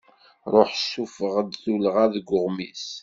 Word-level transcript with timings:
Ruḥ 0.53 0.71
sufeɣ-d 0.91 1.51
tullɣa 1.61 2.05
deg 2.13 2.27
uɣmis. 2.37 2.85